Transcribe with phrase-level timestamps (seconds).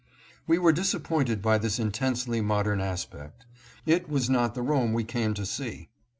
[0.47, 3.45] We were disappointed by this intensely modern aspect.
[3.85, 5.89] It was not the Rome we came to see.